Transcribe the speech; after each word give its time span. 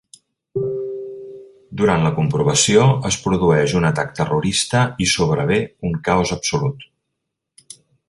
Durant 1.81 2.05
la 2.05 2.13
comprovació, 2.15 2.87
es 3.11 3.19
produeix 3.27 3.77
un 3.83 3.87
atac 3.93 4.17
terrorista 4.23 4.85
i 5.07 5.11
sobrevé 5.15 5.63
un 5.91 5.99
caos 6.11 6.37
absolut. 6.41 6.87